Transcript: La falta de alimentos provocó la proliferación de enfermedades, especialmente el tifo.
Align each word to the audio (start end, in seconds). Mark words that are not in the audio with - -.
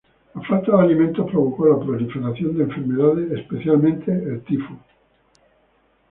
La 0.33 0.41
falta 0.41 0.75
de 0.75 0.81
alimentos 0.83 1.29
provocó 1.29 1.69
la 1.69 1.77
proliferación 1.85 2.57
de 2.57 2.63
enfermedades, 2.63 3.31
especialmente 3.33 4.11
el 4.11 4.41
tifo. 4.43 4.75